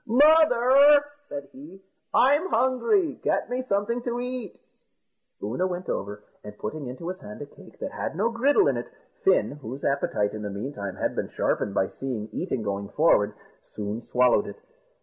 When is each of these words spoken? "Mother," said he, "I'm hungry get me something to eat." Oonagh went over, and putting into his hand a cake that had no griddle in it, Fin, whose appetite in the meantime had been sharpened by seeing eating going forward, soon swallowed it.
"Mother," 0.07 1.05
said 1.29 1.49
he, 1.53 1.79
"I'm 2.11 2.47
hungry 2.49 3.19
get 3.21 3.51
me 3.51 3.61
something 3.61 4.01
to 4.01 4.19
eat." 4.19 4.59
Oonagh 5.43 5.69
went 5.69 5.89
over, 5.89 6.23
and 6.43 6.57
putting 6.57 6.87
into 6.87 7.07
his 7.09 7.19
hand 7.19 7.39
a 7.43 7.45
cake 7.45 7.77
that 7.77 7.91
had 7.91 8.15
no 8.15 8.31
griddle 8.31 8.67
in 8.67 8.77
it, 8.77 8.87
Fin, 9.23 9.51
whose 9.61 9.83
appetite 9.85 10.33
in 10.33 10.41
the 10.41 10.49
meantime 10.49 10.95
had 10.95 11.15
been 11.15 11.27
sharpened 11.29 11.75
by 11.75 11.87
seeing 11.87 12.29
eating 12.31 12.63
going 12.63 12.89
forward, 12.89 13.35
soon 13.75 14.01
swallowed 14.01 14.47
it. 14.47 14.59